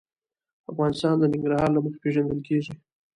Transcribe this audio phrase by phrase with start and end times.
[0.71, 2.73] افغانستان د ننګرهار له مخې پېژندل کېږي.